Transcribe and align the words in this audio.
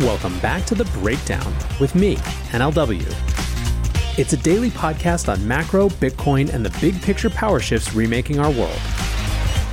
Welcome 0.00 0.36
back 0.40 0.64
to 0.66 0.74
The 0.74 0.86
Breakdown 0.86 1.54
with 1.78 1.94
me, 1.94 2.16
NLW. 2.50 3.06
It's 4.18 4.32
a 4.32 4.36
daily 4.36 4.70
podcast 4.70 5.32
on 5.32 5.46
macro, 5.46 5.88
Bitcoin, 5.88 6.52
and 6.52 6.66
the 6.66 6.76
big 6.80 7.00
picture 7.00 7.30
power 7.30 7.60
shifts 7.60 7.94
remaking 7.94 8.40
our 8.40 8.50
world. 8.50 8.80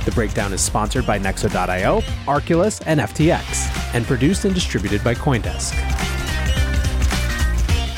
The 0.04 0.12
Breakdown 0.14 0.52
is 0.52 0.60
sponsored 0.60 1.08
by 1.08 1.18
Nexo.io, 1.18 2.02
Arculus, 2.26 2.80
and 2.86 3.00
FTX, 3.00 3.94
and 3.96 4.06
produced 4.06 4.44
and 4.44 4.54
distributed 4.54 5.02
by 5.02 5.16
Coindesk. 5.16 5.74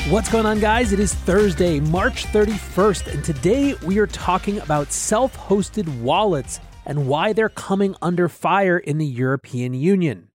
What's 0.09 0.31
going 0.31 0.47
on, 0.47 0.59
guys? 0.59 0.93
It 0.93 0.99
is 0.99 1.13
Thursday, 1.13 1.79
March 1.79 2.25
31st, 2.25 3.13
and 3.13 3.23
today 3.23 3.75
we 3.85 3.99
are 3.99 4.07
talking 4.07 4.57
about 4.61 4.91
self 4.91 5.37
hosted 5.37 6.01
wallets 6.01 6.59
and 6.87 7.07
why 7.07 7.33
they're 7.33 7.49
coming 7.49 7.95
under 8.01 8.27
fire 8.27 8.79
in 8.79 8.97
the 8.97 9.05
European 9.05 9.75
Union. 9.75 10.29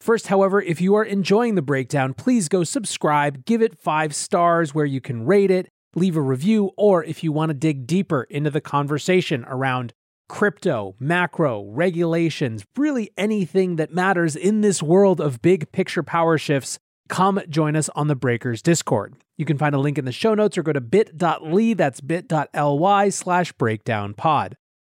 First, 0.00 0.28
however, 0.28 0.60
if 0.60 0.80
you 0.80 0.94
are 0.94 1.04
enjoying 1.04 1.54
the 1.54 1.62
breakdown, 1.62 2.14
please 2.14 2.48
go 2.48 2.64
subscribe, 2.64 3.44
give 3.44 3.62
it 3.62 3.78
five 3.78 4.14
stars 4.14 4.74
where 4.74 4.84
you 4.84 5.00
can 5.00 5.26
rate 5.26 5.50
it, 5.50 5.68
leave 5.94 6.16
a 6.16 6.20
review, 6.20 6.70
or 6.76 7.02
if 7.02 7.24
you 7.24 7.32
want 7.32 7.50
to 7.50 7.54
dig 7.54 7.86
deeper 7.86 8.24
into 8.24 8.50
the 8.50 8.60
conversation 8.60 9.44
around 9.48 9.92
crypto, 10.28 10.94
macro, 10.98 11.64
regulations, 11.64 12.64
really 12.76 13.10
anything 13.16 13.76
that 13.76 13.92
matters 13.92 14.36
in 14.36 14.60
this 14.60 14.82
world 14.82 15.20
of 15.20 15.42
big 15.42 15.72
picture 15.72 16.02
power 16.02 16.36
shifts, 16.36 16.78
come 17.08 17.40
join 17.48 17.76
us 17.76 17.88
on 17.94 18.08
the 18.08 18.16
Breakers 18.16 18.62
Discord. 18.62 19.14
You 19.38 19.44
can 19.44 19.58
find 19.58 19.74
a 19.74 19.78
link 19.78 19.98
in 19.98 20.04
the 20.04 20.12
show 20.12 20.34
notes 20.34 20.58
or 20.58 20.62
go 20.62 20.72
to 20.72 20.80
bit.ly, 20.80 21.74
that's 21.74 22.00
bit.ly 22.00 23.08
slash 23.08 23.52
breakdown 23.52 24.14
pod. 24.14 24.56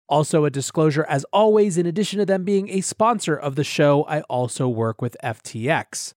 Also, 0.08 0.44
a 0.44 0.50
disclosure 0.50 1.04
as 1.08 1.24
always, 1.32 1.76
in 1.76 1.84
addition 1.84 2.18
to 2.18 2.26
them 2.26 2.44
being 2.44 2.70
a 2.70 2.80
sponsor 2.80 3.36
of 3.36 3.56
the 3.56 3.64
show, 3.64 4.04
I 4.04 4.22
also 4.22 4.66
work 4.66 5.02
with 5.02 5.16
FTX. 5.22 6.14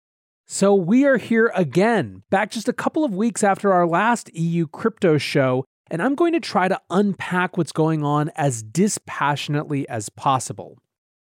So 0.47 0.73
we 0.73 1.05
are 1.05 1.17
here 1.17 1.51
again, 1.55 2.23
back 2.29 2.51
just 2.51 2.67
a 2.67 2.73
couple 2.73 3.03
of 3.03 3.13
weeks 3.13 3.43
after 3.43 3.71
our 3.73 3.87
last 3.87 4.33
EU 4.33 4.67
crypto 4.67 5.17
show, 5.17 5.65
and 5.89 6.01
I'm 6.01 6.15
going 6.15 6.33
to 6.33 6.39
try 6.39 6.67
to 6.67 6.79
unpack 6.89 7.57
what's 7.57 7.71
going 7.73 8.03
on 8.03 8.31
as 8.35 8.63
dispassionately 8.63 9.87
as 9.89 10.09
possible. 10.09 10.77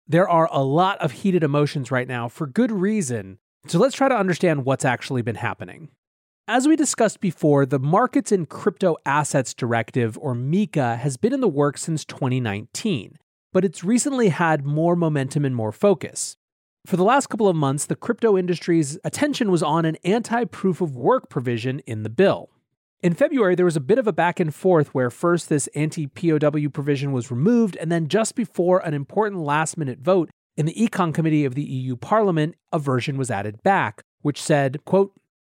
There 0.08 0.28
are 0.28 0.50
a 0.52 0.64
lot 0.64 1.00
of 1.00 1.12
heated 1.12 1.44
emotions 1.44 1.92
right 1.92 2.08
now 2.08 2.28
for 2.28 2.48
good 2.48 2.72
reason, 2.72 3.40
so 3.68 3.80
let's 3.80 3.96
try 3.96 4.10
to 4.10 4.18
understand 4.18 4.66
what's 4.66 4.86
actually 4.86 5.22
been 5.22 5.36
happening. 5.36 5.90
As 6.48 6.68
we 6.68 6.76
discussed 6.76 7.22
before, 7.22 7.66
the 7.66 7.80
Markets 7.80 8.30
in 8.30 8.48
Crypto 8.48 8.98
Assets 9.06 9.54
Directive, 9.54 10.18
or 10.18 10.36
MiCA, 10.36 10.98
has 10.98 11.16
been 11.16 11.32
in 11.32 11.40
the 11.40 11.48
works 11.48 11.84
since 11.84 12.04
2019, 12.04 13.18
but 13.54 13.64
it's 13.64 13.86
recently 13.86 14.28
had 14.28 14.66
more 14.66 14.98
momentum 14.98 15.46
and 15.46 15.56
more 15.56 15.72
focus. 15.72 16.36
For 16.86 16.98
the 16.98 17.04
last 17.06 17.28
couple 17.28 17.48
of 17.48 17.56
months, 17.56 17.86
the 17.86 17.96
crypto 17.96 18.38
industry's 18.38 19.00
attention 19.06 19.52
was 19.52 19.64
on 19.64 19.86
an 19.86 19.96
anti 20.04 20.44
proof 20.44 20.82
of 20.82 20.98
work 20.98 21.30
provision 21.30 21.80
in 21.88 22.04
the 22.04 22.10
bill. 22.10 22.50
In 23.02 23.14
February, 23.14 23.56
there 23.56 23.64
was 23.64 23.78
a 23.78 23.82
bit 23.82 23.98
of 23.98 24.08
a 24.08 24.12
back 24.12 24.42
and 24.42 24.54
forth 24.54 24.94
where 24.94 25.10
first 25.10 25.48
this 25.48 25.68
anti 25.68 26.08
POW 26.08 26.68
provision 26.74 27.14
was 27.14 27.32
removed, 27.32 27.78
and 27.78 27.90
then 27.90 28.10
just 28.10 28.36
before 28.36 28.80
an 28.80 28.94
important 28.94 29.40
last 29.44 29.78
minute 29.78 30.00
vote 30.00 30.30
in 30.58 30.66
the 30.66 30.74
Econ 30.74 31.14
Committee 31.14 31.46
of 31.46 31.56
the 31.56 31.64
EU 31.64 31.96
Parliament, 31.96 32.56
a 32.74 32.80
version 32.80 33.16
was 33.16 33.32
added 33.32 33.64
back, 33.64 34.04
which 34.24 34.42
said, 34.42 34.84
quote, 34.84 35.14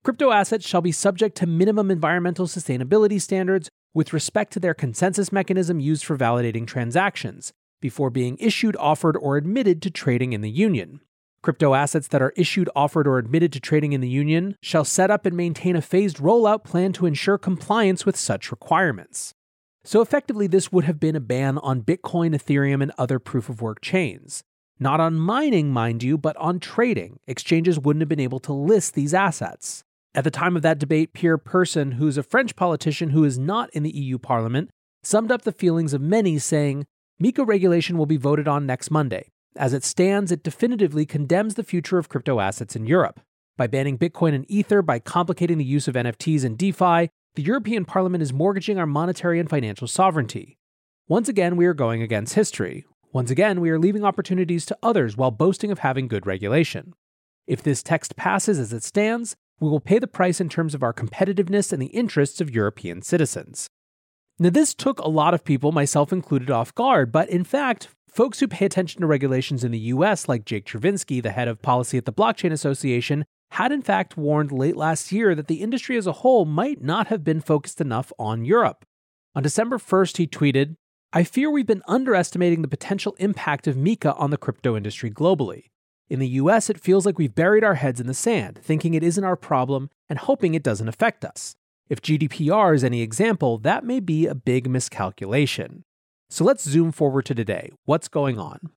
Crypto 0.07 0.31
assets 0.31 0.65
shall 0.65 0.79
be 0.79 0.93
subject 0.93 1.35
to 1.35 1.45
minimum 1.45 1.91
environmental 1.91 2.47
sustainability 2.47 3.21
standards 3.21 3.69
with 3.93 4.13
respect 4.13 4.53
to 4.53 4.59
their 4.61 4.73
consensus 4.73 5.33
mechanism 5.33 5.81
used 5.81 6.05
for 6.05 6.17
validating 6.17 6.65
transactions 6.65 7.51
before 7.81 8.09
being 8.09 8.37
issued, 8.39 8.77
offered, 8.79 9.17
or 9.17 9.35
admitted 9.35 9.81
to 9.81 9.91
trading 9.91 10.31
in 10.31 10.39
the 10.39 10.49
Union. 10.49 11.01
Crypto 11.41 11.73
assets 11.73 12.07
that 12.07 12.21
are 12.21 12.31
issued, 12.37 12.69
offered, 12.73 13.05
or 13.05 13.17
admitted 13.17 13.51
to 13.51 13.59
trading 13.59 13.91
in 13.91 13.99
the 13.99 14.07
Union 14.07 14.55
shall 14.61 14.85
set 14.85 15.11
up 15.11 15.25
and 15.25 15.35
maintain 15.35 15.75
a 15.75 15.81
phased 15.81 16.19
rollout 16.19 16.63
plan 16.63 16.93
to 16.93 17.05
ensure 17.05 17.37
compliance 17.37 18.05
with 18.05 18.15
such 18.15 18.49
requirements. 18.49 19.33
So, 19.83 19.99
effectively, 19.99 20.47
this 20.47 20.71
would 20.71 20.85
have 20.85 21.01
been 21.01 21.17
a 21.17 21.19
ban 21.19 21.57
on 21.57 21.81
Bitcoin, 21.81 22.33
Ethereum, 22.33 22.81
and 22.81 22.93
other 22.97 23.19
proof 23.19 23.49
of 23.49 23.61
work 23.61 23.81
chains. 23.81 24.41
Not 24.79 25.01
on 25.01 25.15
mining, 25.15 25.71
mind 25.71 26.01
you, 26.01 26.17
but 26.17 26.37
on 26.37 26.61
trading. 26.61 27.19
Exchanges 27.27 27.77
wouldn't 27.77 28.03
have 28.03 28.07
been 28.07 28.21
able 28.21 28.39
to 28.39 28.53
list 28.53 28.93
these 28.93 29.13
assets. 29.13 29.83
At 30.17 30.23
the 30.23 30.31
time 30.31 30.55
of 30.55 30.63
that 30.63 30.79
debate, 30.79 31.13
Pierre 31.13 31.37
Person, 31.37 31.91
who's 31.91 32.17
a 32.17 32.23
French 32.23 32.55
politician 32.55 33.11
who 33.11 33.23
is 33.23 33.37
not 33.37 33.69
in 33.69 33.83
the 33.83 33.95
EU 33.95 34.17
Parliament, 34.17 34.71
summed 35.03 35.31
up 35.31 35.43
the 35.43 35.51
feelings 35.51 35.93
of 35.93 36.01
many, 36.01 36.39
saying, 36.39 36.87
MiCA 37.21 37.45
regulation 37.45 37.99
will 37.99 38.07
be 38.07 38.17
voted 38.17 38.47
on 38.47 38.65
next 38.65 38.89
Monday. 38.89 39.29
As 39.55 39.73
it 39.73 39.83
stands, 39.83 40.31
it 40.31 40.41
definitively 40.41 41.05
condemns 41.05 41.53
the 41.53 41.63
future 41.63 41.99
of 41.99 42.09
crypto 42.09 42.39
assets 42.39 42.75
in 42.75 42.87
Europe. 42.87 43.19
By 43.57 43.67
banning 43.67 43.99
Bitcoin 43.99 44.33
and 44.33 44.49
Ether, 44.49 44.81
by 44.81 44.97
complicating 44.97 45.59
the 45.59 45.63
use 45.63 45.87
of 45.87 45.93
NFTs 45.93 46.43
and 46.43 46.57
DeFi, 46.57 47.11
the 47.35 47.43
European 47.43 47.85
Parliament 47.85 48.23
is 48.23 48.33
mortgaging 48.33 48.79
our 48.79 48.87
monetary 48.87 49.39
and 49.39 49.47
financial 49.47 49.87
sovereignty. 49.87 50.57
Once 51.07 51.29
again, 51.29 51.55
we 51.55 51.67
are 51.67 51.75
going 51.75 52.01
against 52.01 52.33
history. 52.33 52.87
Once 53.13 53.29
again, 53.29 53.61
we 53.61 53.69
are 53.69 53.77
leaving 53.77 54.03
opportunities 54.03 54.65
to 54.65 54.77
others 54.81 55.15
while 55.15 55.29
boasting 55.29 55.69
of 55.69 55.79
having 55.79 56.07
good 56.07 56.25
regulation. 56.25 56.93
If 57.45 57.61
this 57.61 57.83
text 57.83 58.15
passes 58.15 58.57
as 58.57 58.73
it 58.73 58.83
stands, 58.83 59.35
we 59.59 59.69
will 59.69 59.79
pay 59.79 59.99
the 59.99 60.07
price 60.07 60.39
in 60.39 60.49
terms 60.49 60.75
of 60.75 60.83
our 60.83 60.93
competitiveness 60.93 61.73
and 61.73 61.81
the 61.81 61.87
interests 61.87 62.41
of 62.41 62.53
European 62.53 63.01
citizens. 63.01 63.67
Now, 64.39 64.51
this 64.51 64.73
took 64.73 64.99
a 64.99 65.09
lot 65.09 65.33
of 65.33 65.43
people, 65.43 65.71
myself 65.71 66.13
included, 66.13 66.51
off 66.51 66.75
guard, 66.75 67.11
but 67.11 67.29
in 67.29 67.43
fact, 67.43 67.89
folks 68.07 68.39
who 68.39 68.47
pay 68.47 68.65
attention 68.65 69.01
to 69.01 69.07
regulations 69.07 69.63
in 69.63 69.71
the 69.71 69.79
US, 69.79 70.29
like 70.29 70.45
Jake 70.45 70.65
Chervinsky, 70.65 71.21
the 71.21 71.31
head 71.31 71.47
of 71.47 71.61
policy 71.61 71.97
at 71.97 72.05
the 72.05 72.13
Blockchain 72.13 72.51
Association, 72.51 73.25
had 73.51 73.71
in 73.71 73.81
fact 73.81 74.17
warned 74.17 74.51
late 74.51 74.75
last 74.75 75.11
year 75.11 75.33
that 75.33 75.47
the 75.47 75.61
industry 75.61 75.97
as 75.97 76.05
a 76.05 76.11
whole 76.11 76.45
might 76.45 76.83
not 76.83 77.07
have 77.07 77.23
been 77.23 77.41
focused 77.41 77.81
enough 77.81 78.11
on 78.19 78.45
Europe. 78.45 78.85
On 79.33 79.41
December 79.41 79.77
1st, 79.77 80.17
he 80.17 80.27
tweeted, 80.27 80.75
I 81.13 81.23
fear 81.23 81.49
we've 81.49 81.65
been 81.65 81.83
underestimating 81.87 82.61
the 82.61 82.67
potential 82.67 83.15
impact 83.17 83.65
of 83.65 83.75
MiCA 83.75 84.19
on 84.19 84.29
the 84.29 84.37
crypto 84.37 84.75
industry 84.75 85.09
globally. 85.09 85.65
In 86.09 86.19
the 86.19 86.27
US, 86.29 86.69
it 86.69 86.79
feels 86.79 87.05
like 87.05 87.17
we've 87.17 87.35
buried 87.35 87.63
our 87.63 87.75
heads 87.75 87.99
in 87.99 88.07
the 88.07 88.13
sand, 88.13 88.59
thinking 88.63 88.93
it 88.93 89.03
isn't 89.03 89.23
our 89.23 89.35
problem 89.35 89.89
and 90.07 90.17
hoping 90.19 90.53
it 90.53 90.63
doesn't 90.63 90.87
affect 90.87 91.25
us. 91.25 91.55
If 91.89 92.01
GDPR 92.01 92.73
is 92.75 92.83
any 92.83 93.01
example, 93.01 93.57
that 93.59 93.83
may 93.83 93.99
be 93.99 94.25
a 94.25 94.35
big 94.35 94.69
miscalculation. 94.69 95.83
So 96.29 96.43
let's 96.43 96.63
zoom 96.63 96.91
forward 96.91 97.25
to 97.25 97.35
today. 97.35 97.71
What's 97.85 98.07
going 98.07 98.39
on? 98.39 98.69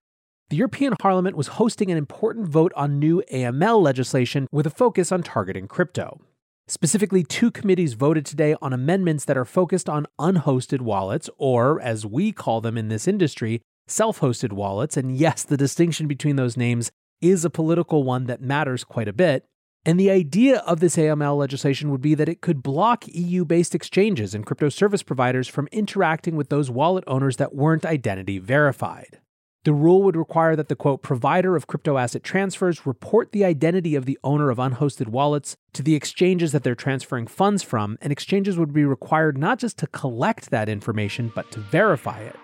The 0.50 0.56
European 0.56 0.96
Parliament 0.96 1.36
was 1.36 1.48
hosting 1.48 1.90
an 1.92 1.96
important 1.96 2.48
vote 2.48 2.72
on 2.74 2.98
new 2.98 3.22
AML 3.32 3.80
legislation 3.80 4.48
with 4.50 4.66
a 4.66 4.70
focus 4.70 5.12
on 5.12 5.22
targeting 5.22 5.68
crypto. 5.68 6.20
Specifically, 6.66 7.22
two 7.22 7.50
committees 7.50 7.94
voted 7.94 8.26
today 8.26 8.56
on 8.60 8.72
amendments 8.72 9.24
that 9.24 9.36
are 9.36 9.44
focused 9.44 9.88
on 9.88 10.06
unhosted 10.20 10.80
wallets, 10.80 11.30
or 11.36 11.80
as 11.80 12.06
we 12.06 12.32
call 12.32 12.60
them 12.60 12.76
in 12.76 12.88
this 12.88 13.08
industry, 13.08 13.60
self 13.88 14.20
hosted 14.20 14.52
wallets. 14.52 14.96
And 14.96 15.16
yes, 15.16 15.42
the 15.42 15.56
distinction 15.56 16.06
between 16.06 16.36
those 16.36 16.56
names 16.56 16.90
is 17.20 17.44
a 17.44 17.50
political 17.50 18.02
one 18.02 18.26
that 18.26 18.40
matters 18.40 18.84
quite 18.84 19.08
a 19.08 19.12
bit. 19.12 19.44
And 19.86 19.98
the 19.98 20.10
idea 20.10 20.58
of 20.58 20.80
this 20.80 20.96
AML 20.96 21.38
legislation 21.38 21.90
would 21.90 22.02
be 22.02 22.14
that 22.14 22.28
it 22.28 22.42
could 22.42 22.62
block 22.62 23.04
EU 23.08 23.44
based 23.44 23.74
exchanges 23.74 24.34
and 24.34 24.44
crypto 24.44 24.68
service 24.68 25.02
providers 25.02 25.48
from 25.48 25.68
interacting 25.72 26.36
with 26.36 26.50
those 26.50 26.70
wallet 26.70 27.04
owners 27.06 27.38
that 27.38 27.54
weren't 27.54 27.86
identity 27.86 28.38
verified. 28.38 29.20
The 29.64 29.72
rule 29.74 30.02
would 30.04 30.16
require 30.16 30.56
that 30.56 30.68
the 30.68 30.76
quote 30.76 31.02
provider 31.02 31.54
of 31.54 31.66
crypto 31.66 31.98
asset 31.98 32.22
transfers 32.22 32.86
report 32.86 33.32
the 33.32 33.44
identity 33.44 33.94
of 33.94 34.06
the 34.06 34.18
owner 34.24 34.48
of 34.48 34.58
unhosted 34.58 35.08
wallets 35.08 35.54
to 35.74 35.82
the 35.82 35.94
exchanges 35.94 36.52
that 36.52 36.62
they're 36.62 36.74
transferring 36.74 37.26
funds 37.26 37.62
from, 37.62 37.98
and 38.00 38.10
exchanges 38.10 38.58
would 38.58 38.72
be 38.72 38.84
required 38.84 39.36
not 39.36 39.58
just 39.58 39.76
to 39.78 39.86
collect 39.86 40.48
that 40.48 40.70
information, 40.70 41.30
but 41.34 41.50
to 41.52 41.60
verify 41.60 42.20
it. 42.20 42.36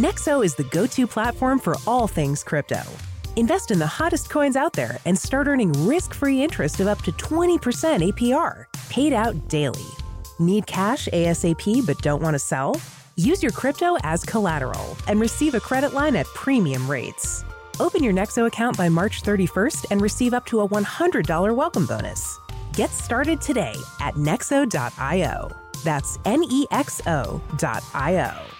Nexo 0.00 0.42
is 0.42 0.54
the 0.54 0.64
go 0.64 0.86
to 0.86 1.06
platform 1.06 1.58
for 1.58 1.76
all 1.86 2.06
things 2.06 2.42
crypto. 2.42 2.80
Invest 3.36 3.70
in 3.70 3.78
the 3.78 3.86
hottest 3.86 4.30
coins 4.30 4.56
out 4.56 4.72
there 4.72 4.98
and 5.04 5.18
start 5.18 5.46
earning 5.46 5.74
risk 5.86 6.14
free 6.14 6.42
interest 6.42 6.80
of 6.80 6.86
up 6.86 7.02
to 7.02 7.12
20% 7.12 7.58
APR, 8.10 8.64
paid 8.88 9.12
out 9.12 9.34
daily. 9.48 9.90
Need 10.38 10.66
cash 10.66 11.06
ASAP 11.12 11.86
but 11.86 11.98
don't 11.98 12.22
want 12.22 12.34
to 12.34 12.38
sell? 12.38 12.80
Use 13.16 13.42
your 13.42 13.52
crypto 13.52 13.98
as 14.02 14.24
collateral 14.24 14.96
and 15.06 15.20
receive 15.20 15.54
a 15.54 15.60
credit 15.60 15.92
line 15.92 16.16
at 16.16 16.24
premium 16.28 16.90
rates. 16.90 17.44
Open 17.78 18.02
your 18.02 18.14
Nexo 18.14 18.46
account 18.46 18.78
by 18.78 18.88
March 18.88 19.22
31st 19.22 19.84
and 19.90 20.00
receive 20.00 20.32
up 20.32 20.46
to 20.46 20.60
a 20.60 20.68
$100 20.68 21.54
welcome 21.54 21.84
bonus. 21.84 22.38
Get 22.72 22.88
started 22.88 23.42
today 23.42 23.74
at 24.00 24.14
nexo.io. 24.14 25.50
That's 25.84 26.18
N 26.24 26.42
E 26.44 26.66
X 26.70 27.02
O.io. 27.06 28.59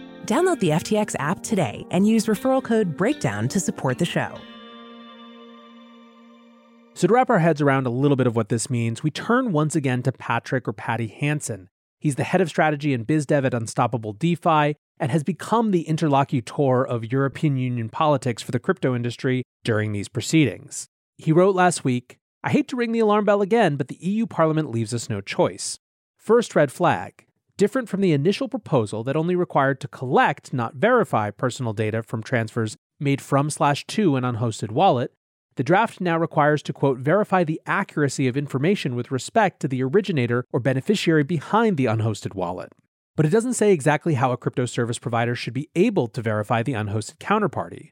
Download 0.31 0.61
the 0.61 0.69
FTX 0.69 1.13
app 1.19 1.43
today 1.43 1.85
and 1.91 2.07
use 2.07 2.25
referral 2.25 2.63
code 2.63 2.95
BREAKDOWN 2.95 3.49
to 3.49 3.59
support 3.59 3.97
the 3.97 4.05
show. 4.05 4.33
So, 6.93 7.07
to 7.07 7.13
wrap 7.13 7.29
our 7.29 7.39
heads 7.39 7.59
around 7.59 7.85
a 7.85 7.89
little 7.89 8.15
bit 8.15 8.27
of 8.27 8.35
what 8.37 8.47
this 8.47 8.69
means, 8.69 9.03
we 9.03 9.11
turn 9.11 9.51
once 9.51 9.75
again 9.75 10.01
to 10.03 10.13
Patrick 10.13 10.69
or 10.69 10.71
Patty 10.71 11.07
Hansen. 11.07 11.67
He's 11.99 12.15
the 12.15 12.23
head 12.23 12.39
of 12.39 12.47
strategy 12.47 12.93
and 12.93 13.05
biz 13.05 13.25
dev 13.25 13.43
at 13.43 13.53
Unstoppable 13.53 14.13
DeFi 14.13 14.77
and 15.01 15.11
has 15.11 15.21
become 15.21 15.71
the 15.71 15.81
interlocutor 15.81 16.87
of 16.87 17.11
European 17.11 17.57
Union 17.57 17.89
politics 17.89 18.41
for 18.41 18.51
the 18.51 18.59
crypto 18.59 18.95
industry 18.95 19.43
during 19.65 19.91
these 19.91 20.07
proceedings. 20.07 20.87
He 21.17 21.33
wrote 21.33 21.55
last 21.55 21.83
week 21.83 22.19
I 22.41 22.51
hate 22.51 22.69
to 22.69 22.77
ring 22.77 22.93
the 22.93 22.99
alarm 22.99 23.25
bell 23.25 23.41
again, 23.41 23.75
but 23.75 23.89
the 23.89 23.97
EU 23.99 24.27
Parliament 24.27 24.71
leaves 24.71 24.93
us 24.93 25.09
no 25.09 25.19
choice. 25.19 25.77
First 26.15 26.55
red 26.55 26.71
flag 26.71 27.25
different 27.61 27.87
from 27.87 28.01
the 28.01 28.11
initial 28.11 28.49
proposal 28.49 29.03
that 29.03 29.15
only 29.15 29.35
required 29.35 29.79
to 29.79 29.87
collect, 29.87 30.51
not 30.51 30.73
verify, 30.73 31.29
personal 31.29 31.73
data 31.73 32.01
from 32.01 32.23
transfers 32.23 32.75
made 32.99 33.21
from 33.21 33.51
slash 33.51 33.85
to 33.85 34.15
an 34.15 34.23
unhosted 34.23 34.71
wallet, 34.71 35.13
the 35.57 35.63
draft 35.63 36.01
now 36.01 36.17
requires 36.17 36.63
to 36.63 36.73
quote 36.73 36.97
verify 36.97 37.43
the 37.43 37.61
accuracy 37.67 38.27
of 38.27 38.35
information 38.35 38.95
with 38.95 39.11
respect 39.11 39.59
to 39.59 39.67
the 39.67 39.83
originator 39.83 40.43
or 40.51 40.59
beneficiary 40.59 41.21
behind 41.21 41.77
the 41.77 41.85
unhosted 41.85 42.33
wallet. 42.33 42.73
But 43.15 43.27
it 43.27 43.31
doesn't 43.31 43.53
say 43.53 43.71
exactly 43.71 44.15
how 44.15 44.31
a 44.31 44.37
crypto 44.37 44.65
service 44.65 44.97
provider 44.97 45.35
should 45.35 45.53
be 45.53 45.69
able 45.75 46.07
to 46.07 46.21
verify 46.23 46.63
the 46.63 46.73
unhosted 46.73 47.19
counterparty. 47.19 47.91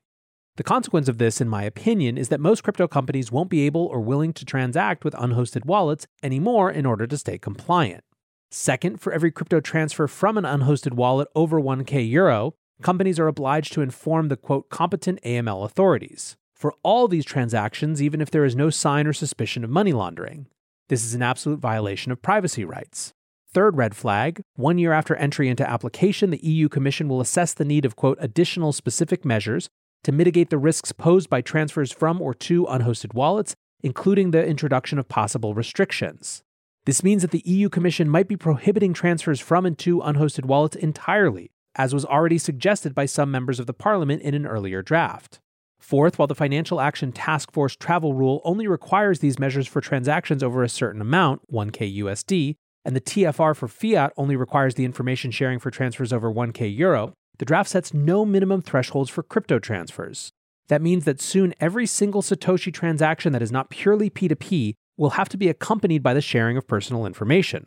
The 0.56 0.64
consequence 0.64 1.08
of 1.08 1.20
this, 1.20 1.40
in 1.40 1.48
my 1.48 1.62
opinion, 1.62 2.18
is 2.18 2.30
that 2.30 2.40
most 2.40 2.64
crypto 2.64 2.88
companies 2.88 3.32
won't 3.32 3.52
be 3.52 3.68
able 3.68 3.86
or 3.86 4.02
willing 4.02 4.34
to 4.34 4.46
transact 4.46 5.06
with 5.06 5.14
unhosted 5.14 5.66
wallets 5.66 6.08
anymore 6.24 6.72
in 6.72 6.88
order 6.88 7.06
to 7.06 7.20
stay 7.20 7.38
compliant. 7.38 8.04
Second, 8.52 9.00
for 9.00 9.14
every 9.14 9.32
crypto 9.32 9.60
transfer 9.60 10.08
from 10.08 10.38
an 10.38 10.46
unhosted 10.46 10.96
wallet 10.96 11.28
over 11.36 11.62
1k 11.62 12.10
euro, 12.10 12.56
companies 12.82 13.20
are 13.20 13.28
obliged 13.28 13.74
to 13.74 13.82
inform 13.82 14.28
the 14.28 14.38
quote 14.38 14.70
competent 14.70 15.22
AML 15.24 15.64
authorities 15.64 16.36
for 16.56 16.74
all 16.84 17.08
these 17.08 17.26
transactions, 17.26 18.02
even 18.02 18.22
if 18.22 18.32
there 18.32 18.44
is 18.44 18.56
no 18.56 18.70
sign 18.70 19.06
or 19.06 19.14
suspicion 19.14 19.64
of 19.64 19.70
money 19.70 19.94
laundering. 19.94 20.48
This 20.90 21.06
is 21.06 21.14
an 21.14 21.22
absolute 21.22 21.60
violation 21.60 22.12
of 22.12 22.22
privacy 22.22 22.66
rights. 22.66 23.14
Third 23.52 23.78
red 23.78 23.96
flag 23.96 24.42
one 24.56 24.78
year 24.78 24.94
after 24.94 25.16
entry 25.16 25.48
into 25.48 25.68
application, 25.68 26.32
the 26.32 26.44
EU 26.46 26.70
Commission 26.70 27.08
will 27.08 27.22
assess 27.22 27.54
the 27.54 27.66
need 27.66 27.86
of, 27.86 27.96
quote, 27.96 28.18
additional 28.20 28.74
specific 28.74 29.24
measures 29.24 29.70
to 30.04 30.12
mitigate 30.12 30.50
the 30.50 30.58
risks 30.58 30.92
posed 30.92 31.30
by 31.30 31.42
transfers 31.42 31.92
from 31.92 32.22
or 32.22 32.34
to 32.34 32.66
unhosted 32.66 33.14
wallets, 33.14 33.56
including 33.82 34.32
the 34.32 34.46
introduction 34.46 34.98
of 34.98 35.08
possible 35.08 35.54
restrictions. 35.54 36.44
This 36.90 37.04
means 37.04 37.22
that 37.22 37.30
the 37.30 37.44
EU 37.46 37.70
Commission 37.70 38.10
might 38.10 38.28
be 38.28 38.36
prohibiting 38.36 38.96
transfers 38.96 39.40
from 39.40 39.68
and 39.68 39.78
to 39.78 40.00
unhosted 40.00 40.46
wallets 40.46 40.76
entirely, 40.76 41.52
as 41.76 41.94
was 41.94 42.04
already 42.04 42.40
suggested 42.40 42.96
by 42.96 43.06
some 43.06 43.30
members 43.30 43.60
of 43.60 43.68
the 43.68 43.76
Parliament 43.76 44.24
in 44.24 44.34
an 44.34 44.48
earlier 44.48 44.82
draft. 44.82 45.40
Fourth, 45.78 46.18
while 46.18 46.28
the 46.28 46.34
Financial 46.34 46.82
Action 46.82 47.12
Task 47.12 47.52
Force 47.52 47.76
travel 47.76 48.16
rule 48.16 48.42
only 48.44 48.66
requires 48.66 49.20
these 49.20 49.38
measures 49.38 49.68
for 49.68 49.82
transactions 49.82 50.42
over 50.42 50.64
a 50.64 50.68
certain 50.68 51.00
amount, 51.00 51.44
1k 51.54 51.96
USD, 52.00 52.56
and 52.84 52.96
the 52.96 53.02
TFR 53.02 53.56
for 53.56 53.68
fiat 53.68 54.12
only 54.18 54.36
requires 54.36 54.74
the 54.74 54.86
information 54.86 55.30
sharing 55.30 55.60
for 55.60 55.70
transfers 55.70 56.12
over 56.12 56.34
1k 56.34 56.76
euro, 56.76 57.14
the 57.38 57.46
draft 57.46 57.70
sets 57.70 57.94
no 57.94 58.26
minimum 58.26 58.64
thresholds 58.64 59.12
for 59.12 59.22
crypto 59.22 59.60
transfers. 59.60 60.32
That 60.70 60.82
means 60.82 61.06
that 61.06 61.22
soon 61.22 61.54
every 61.60 61.86
single 61.86 62.24
Satoshi 62.24 62.74
transaction 62.74 63.32
that 63.34 63.44
is 63.44 63.52
not 63.52 63.70
purely 63.70 64.10
P2P 64.10 64.74
will 65.00 65.12
have 65.12 65.30
to 65.30 65.38
be 65.38 65.48
accompanied 65.48 66.04
by 66.04 66.14
the 66.14 66.22
sharing 66.22 66.58
of 66.58 66.68
personal 66.68 67.06
information. 67.06 67.66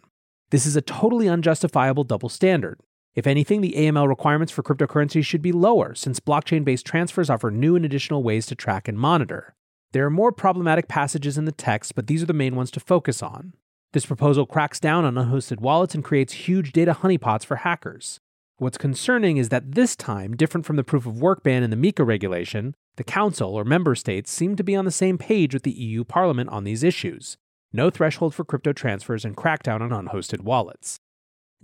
This 0.51 0.67
is 0.67 0.77
a 0.77 0.83
totally 0.83 1.29
unjustifiable 1.29 2.05
double 2.05 2.29
standard. 2.29 2.79
If 3.15 3.27
anything, 3.27 3.63
the 3.63 3.75
AML 3.77 4.07
requirements 4.07 4.53
for 4.53 4.63
cryptocurrencies 4.63 5.25
should 5.25 5.41
be 5.41 5.53
lower, 5.53 5.95
since 5.95 6.21
blockchain 6.21 6.63
based 6.63 6.85
transfers 6.85 7.31
offer 7.31 7.51
new 7.51 7.75
and 7.75 7.85
additional 7.85 8.23
ways 8.23 8.47
to 8.47 8.55
track 8.55 8.87
and 8.87 8.99
monitor. 8.99 9.55
There 9.93 10.05
are 10.05 10.11
more 10.11 10.33
problematic 10.33 10.89
passages 10.89 11.39
in 11.39 11.47
the 11.47 11.53
text, 11.53 11.95
but 11.95 12.07
these 12.07 12.23
are 12.23 12.27
the 12.27 12.33
main 12.35 12.55
ones 12.55 12.71
to 12.73 12.81
focus 12.81 13.23
on. 13.23 13.55
This 13.93 14.07
proposal 14.07 14.47
cracks 14.47 14.81
down 14.81 15.05
on 15.05 15.15
unhosted 15.15 15.61
wallets 15.61 15.95
and 15.95 16.05
creates 16.05 16.33
huge 16.33 16.73
data 16.73 16.97
honeypots 17.01 17.45
for 17.45 17.57
hackers. 17.57 18.21
What's 18.59 18.79
concerning 18.79 19.39
is 19.39 19.49
that 19.49 19.73
this 19.73 19.97
time, 19.97 20.37
different 20.37 20.67
from 20.67 20.77
the 20.77 20.85
proof 20.85 21.07
of 21.07 21.21
work 21.21 21.43
ban 21.43 21.63
in 21.63 21.71
the 21.71 21.77
MiCA 21.77 22.07
regulation, 22.07 22.75
the 22.97 23.05
Council 23.05 23.55
or 23.55 23.65
member 23.65 23.95
states 23.95 24.31
seem 24.31 24.57
to 24.57 24.65
be 24.65 24.77
on 24.77 24.85
the 24.85 24.91
same 24.91 25.19
page 25.19 25.55
with 25.55 25.63
the 25.63 25.71
EU 25.71 26.05
Parliament 26.05 26.51
on 26.51 26.65
these 26.65 26.83
issues. 26.83 27.37
No 27.73 27.89
threshold 27.89 28.35
for 28.35 28.45
crypto 28.45 28.73
transfers 28.73 29.25
and 29.25 29.37
crackdown 29.37 29.81
on 29.81 29.93
unhosted 29.93 30.43
wallets. 30.43 30.99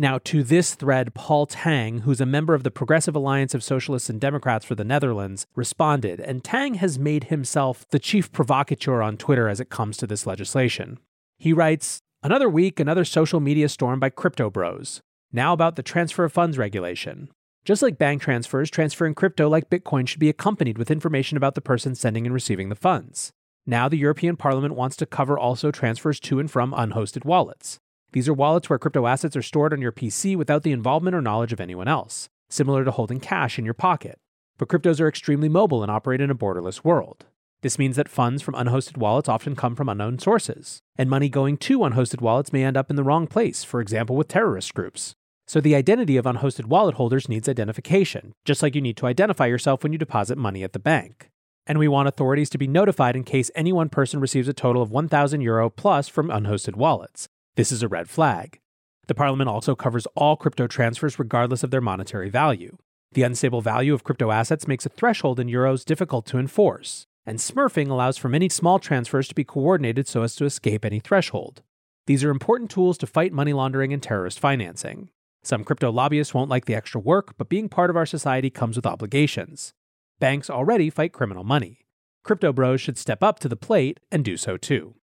Now, 0.00 0.18
to 0.24 0.44
this 0.44 0.74
thread, 0.74 1.12
Paul 1.12 1.46
Tang, 1.46 2.00
who's 2.00 2.20
a 2.20 2.26
member 2.26 2.54
of 2.54 2.62
the 2.62 2.70
Progressive 2.70 3.16
Alliance 3.16 3.52
of 3.52 3.64
Socialists 3.64 4.08
and 4.08 4.20
Democrats 4.20 4.64
for 4.64 4.76
the 4.76 4.84
Netherlands, 4.84 5.46
responded, 5.56 6.20
and 6.20 6.44
Tang 6.44 6.74
has 6.74 7.00
made 7.00 7.24
himself 7.24 7.84
the 7.90 7.98
chief 7.98 8.30
provocateur 8.30 9.02
on 9.02 9.16
Twitter 9.16 9.48
as 9.48 9.58
it 9.58 9.70
comes 9.70 9.96
to 9.96 10.06
this 10.06 10.24
legislation. 10.24 10.98
He 11.36 11.52
writes 11.52 12.00
Another 12.22 12.48
week, 12.48 12.78
another 12.80 13.04
social 13.04 13.40
media 13.40 13.68
storm 13.68 13.98
by 13.98 14.10
crypto 14.10 14.50
bros. 14.50 15.00
Now 15.32 15.52
about 15.52 15.76
the 15.76 15.82
transfer 15.82 16.24
of 16.24 16.32
funds 16.32 16.58
regulation. 16.58 17.28
Just 17.68 17.82
like 17.82 17.98
bank 17.98 18.22
transfers, 18.22 18.70
transferring 18.70 19.12
crypto 19.12 19.46
like 19.46 19.68
Bitcoin 19.68 20.08
should 20.08 20.20
be 20.20 20.30
accompanied 20.30 20.78
with 20.78 20.90
information 20.90 21.36
about 21.36 21.54
the 21.54 21.60
person 21.60 21.94
sending 21.94 22.24
and 22.24 22.32
receiving 22.32 22.70
the 22.70 22.74
funds. 22.74 23.30
Now, 23.66 23.90
the 23.90 23.98
European 23.98 24.38
Parliament 24.38 24.74
wants 24.74 24.96
to 24.96 25.04
cover 25.04 25.38
also 25.38 25.70
transfers 25.70 26.18
to 26.20 26.40
and 26.40 26.50
from 26.50 26.72
unhosted 26.72 27.26
wallets. 27.26 27.78
These 28.12 28.26
are 28.26 28.32
wallets 28.32 28.70
where 28.70 28.78
crypto 28.78 29.06
assets 29.06 29.36
are 29.36 29.42
stored 29.42 29.74
on 29.74 29.82
your 29.82 29.92
PC 29.92 30.34
without 30.34 30.62
the 30.62 30.72
involvement 30.72 31.14
or 31.14 31.20
knowledge 31.20 31.52
of 31.52 31.60
anyone 31.60 31.88
else, 31.88 32.30
similar 32.48 32.86
to 32.86 32.90
holding 32.90 33.20
cash 33.20 33.58
in 33.58 33.66
your 33.66 33.74
pocket. 33.74 34.18
But 34.56 34.68
cryptos 34.68 34.98
are 34.98 35.06
extremely 35.06 35.50
mobile 35.50 35.82
and 35.82 35.92
operate 35.92 36.22
in 36.22 36.30
a 36.30 36.34
borderless 36.34 36.84
world. 36.84 37.26
This 37.60 37.78
means 37.78 37.96
that 37.96 38.08
funds 38.08 38.40
from 38.40 38.54
unhosted 38.54 38.96
wallets 38.96 39.28
often 39.28 39.54
come 39.54 39.76
from 39.76 39.90
unknown 39.90 40.20
sources, 40.20 40.80
and 40.96 41.10
money 41.10 41.28
going 41.28 41.58
to 41.58 41.80
unhosted 41.80 42.22
wallets 42.22 42.50
may 42.50 42.64
end 42.64 42.78
up 42.78 42.88
in 42.88 42.96
the 42.96 43.04
wrong 43.04 43.26
place, 43.26 43.62
for 43.62 43.82
example, 43.82 44.16
with 44.16 44.28
terrorist 44.28 44.72
groups. 44.72 45.14
So 45.48 45.62
the 45.62 45.74
identity 45.74 46.18
of 46.18 46.26
unhosted 46.26 46.66
wallet 46.66 46.96
holders 46.96 47.26
needs 47.26 47.48
identification, 47.48 48.34
just 48.44 48.62
like 48.62 48.74
you 48.74 48.82
need 48.82 48.98
to 48.98 49.06
identify 49.06 49.46
yourself 49.46 49.82
when 49.82 49.92
you 49.92 49.98
deposit 49.98 50.36
money 50.36 50.62
at 50.62 50.74
the 50.74 50.78
bank. 50.78 51.30
And 51.66 51.78
we 51.78 51.88
want 51.88 52.06
authorities 52.06 52.50
to 52.50 52.58
be 52.58 52.66
notified 52.68 53.16
in 53.16 53.24
case 53.24 53.50
any 53.54 53.72
one 53.72 53.88
person 53.88 54.20
receives 54.20 54.46
a 54.46 54.52
total 54.52 54.82
of 54.82 54.90
1,000 54.90 55.40
euro 55.40 55.70
plus 55.70 56.06
from 56.06 56.28
unhosted 56.28 56.76
wallets. 56.76 57.28
This 57.56 57.72
is 57.72 57.82
a 57.82 57.88
red 57.88 58.10
flag. 58.10 58.60
The 59.06 59.14
Parliament 59.14 59.48
also 59.48 59.74
covers 59.74 60.06
all 60.14 60.36
crypto 60.36 60.66
transfers 60.66 61.18
regardless 61.18 61.62
of 61.62 61.70
their 61.70 61.80
monetary 61.80 62.28
value. 62.28 62.76
The 63.12 63.22
unstable 63.22 63.62
value 63.62 63.94
of 63.94 64.04
crypto 64.04 64.30
assets 64.30 64.68
makes 64.68 64.84
a 64.84 64.90
threshold 64.90 65.40
in 65.40 65.48
euros 65.48 65.82
difficult 65.82 66.26
to 66.26 66.38
enforce, 66.38 67.06
and 67.24 67.38
smurfing 67.38 67.88
allows 67.88 68.18
for 68.18 68.28
many 68.28 68.50
small 68.50 68.78
transfers 68.78 69.28
to 69.28 69.34
be 69.34 69.44
coordinated 69.44 70.06
so 70.06 70.22
as 70.22 70.36
to 70.36 70.44
escape 70.44 70.84
any 70.84 71.00
threshold. 71.00 71.62
These 72.06 72.22
are 72.22 72.30
important 72.30 72.70
tools 72.70 72.98
to 72.98 73.06
fight 73.06 73.32
money 73.32 73.54
laundering 73.54 73.94
and 73.94 74.02
terrorist 74.02 74.38
financing. 74.38 75.08
Some 75.48 75.64
crypto 75.64 75.90
lobbyists 75.90 76.34
won't 76.34 76.50
like 76.50 76.66
the 76.66 76.74
extra 76.74 77.00
work, 77.00 77.32
but 77.38 77.48
being 77.48 77.70
part 77.70 77.88
of 77.88 77.96
our 77.96 78.04
society 78.04 78.50
comes 78.50 78.76
with 78.76 78.84
obligations. 78.84 79.72
Banks 80.18 80.50
already 80.50 80.90
fight 80.90 81.14
criminal 81.14 81.42
money. 81.42 81.86
Crypto 82.22 82.52
bros 82.52 82.82
should 82.82 82.98
step 82.98 83.22
up 83.22 83.38
to 83.38 83.48
the 83.48 83.56
plate 83.56 83.98
and 84.12 84.22
do 84.22 84.36
so 84.36 84.58
too. 84.58 84.96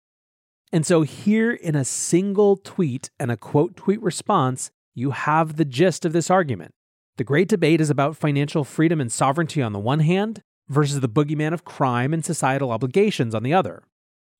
And 0.70 0.84
so, 0.84 1.00
here 1.00 1.52
in 1.52 1.74
a 1.74 1.82
single 1.82 2.58
tweet 2.58 3.08
and 3.18 3.30
a 3.30 3.38
quote 3.38 3.74
tweet 3.74 4.02
response, 4.02 4.70
you 4.94 5.12
have 5.12 5.56
the 5.56 5.64
gist 5.64 6.04
of 6.04 6.12
this 6.12 6.30
argument. 6.30 6.74
The 7.16 7.24
great 7.24 7.48
debate 7.48 7.80
is 7.80 7.88
about 7.88 8.14
financial 8.14 8.64
freedom 8.64 9.00
and 9.00 9.10
sovereignty 9.10 9.62
on 9.62 9.72
the 9.72 9.78
one 9.78 10.00
hand, 10.00 10.42
versus 10.68 11.00
the 11.00 11.08
boogeyman 11.08 11.54
of 11.54 11.64
crime 11.64 12.12
and 12.12 12.22
societal 12.22 12.70
obligations 12.70 13.34
on 13.34 13.44
the 13.44 13.54
other. 13.54 13.84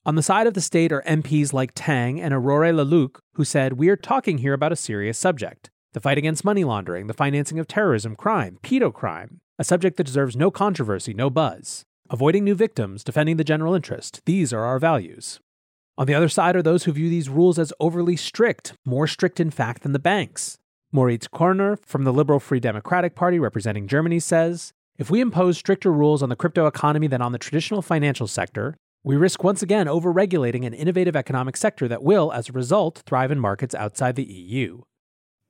On 0.04 0.16
the 0.16 0.22
side 0.22 0.46
of 0.46 0.52
the 0.52 0.60
state 0.60 0.92
are 0.92 1.02
MPs 1.06 1.54
like 1.54 1.72
Tang 1.74 2.20
and 2.20 2.34
Aurore 2.34 2.74
Lalucq, 2.74 3.20
who 3.36 3.44
said, 3.46 3.78
We 3.78 3.88
are 3.88 3.96
talking 3.96 4.36
here 4.36 4.52
about 4.52 4.70
a 4.70 4.76
serious 4.76 5.16
subject 5.16 5.70
the 5.94 6.00
fight 6.00 6.18
against 6.18 6.44
money 6.44 6.64
laundering, 6.64 7.06
the 7.06 7.14
financing 7.14 7.58
of 7.58 7.68
terrorism, 7.68 8.16
crime, 8.16 8.58
pedo 8.62 8.92
crime, 8.92 9.40
a 9.58 9.64
subject 9.64 9.96
that 9.96 10.04
deserves 10.04 10.36
no 10.36 10.50
controversy, 10.50 11.14
no 11.14 11.30
buzz. 11.30 11.84
Avoiding 12.10 12.44
new 12.44 12.56
victims, 12.56 13.02
defending 13.02 13.36
the 13.36 13.44
general 13.44 13.74
interest, 13.74 14.20
these 14.26 14.52
are 14.52 14.64
our 14.64 14.80
values. 14.80 15.40
On 15.96 16.08
the 16.08 16.14
other 16.14 16.28
side 16.28 16.56
are 16.56 16.62
those 16.62 16.84
who 16.84 16.92
view 16.92 17.08
these 17.08 17.28
rules 17.28 17.58
as 17.58 17.72
overly 17.78 18.16
strict, 18.16 18.74
more 18.84 19.06
strict 19.06 19.38
in 19.38 19.52
fact 19.52 19.84
than 19.84 19.92
the 19.92 20.00
banks. 20.00 20.58
Moritz 20.90 21.28
Korner 21.28 21.78
from 21.86 22.02
the 22.02 22.12
Liberal 22.12 22.40
Free 22.40 22.60
Democratic 22.60 23.14
Party 23.14 23.38
representing 23.38 23.86
Germany 23.86 24.18
says 24.18 24.72
If 24.98 25.10
we 25.10 25.20
impose 25.20 25.56
stricter 25.56 25.92
rules 25.92 26.24
on 26.24 26.28
the 26.28 26.36
crypto 26.36 26.66
economy 26.66 27.06
than 27.06 27.22
on 27.22 27.30
the 27.30 27.38
traditional 27.38 27.82
financial 27.82 28.26
sector, 28.26 28.76
we 29.04 29.16
risk 29.16 29.44
once 29.44 29.62
again 29.62 29.86
overregulating 29.86 30.66
an 30.66 30.74
innovative 30.74 31.14
economic 31.14 31.56
sector 31.56 31.86
that 31.86 32.02
will, 32.02 32.32
as 32.32 32.48
a 32.48 32.52
result, 32.52 33.02
thrive 33.06 33.30
in 33.30 33.38
markets 33.38 33.74
outside 33.76 34.16
the 34.16 34.24
EU. 34.24 34.82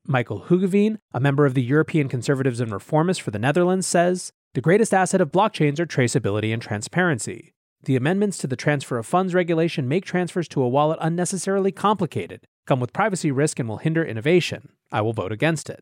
Michael 0.06 0.42
Hoogeveen, 0.48 0.98
a 1.14 1.20
member 1.20 1.46
of 1.46 1.54
the 1.54 1.62
European 1.62 2.10
Conservatives 2.10 2.60
and 2.60 2.70
Reformists 2.70 3.22
for 3.22 3.30
the 3.30 3.38
Netherlands, 3.38 3.86
says 3.86 4.32
The 4.52 4.60
greatest 4.60 4.92
asset 4.92 5.22
of 5.22 5.32
blockchains 5.32 5.78
are 5.78 5.86
traceability 5.86 6.52
and 6.52 6.60
transparency. 6.60 7.54
The 7.84 7.96
amendments 7.96 8.36
to 8.38 8.46
the 8.46 8.54
transfer 8.54 8.98
of 8.98 9.06
funds 9.06 9.32
regulation 9.32 9.88
make 9.88 10.04
transfers 10.04 10.46
to 10.48 10.62
a 10.62 10.68
wallet 10.68 10.98
unnecessarily 11.00 11.72
complicated, 11.72 12.46
come 12.66 12.80
with 12.80 12.92
privacy 12.92 13.30
risk, 13.30 13.58
and 13.58 13.66
will 13.66 13.78
hinder 13.78 14.04
innovation. 14.04 14.68
I 14.92 15.00
will 15.00 15.14
vote 15.14 15.32
against 15.32 15.70
it. 15.70 15.80